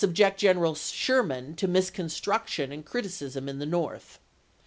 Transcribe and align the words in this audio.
ject 0.13 0.39
General 0.39 0.73
Sherman 0.73 1.55
to 1.57 1.67
misconstruction 1.67 2.71
and 2.71 2.83
criti 2.83 3.05
cism 3.31 3.47
in 3.47 3.59
the 3.59 3.67
North. 3.67 4.17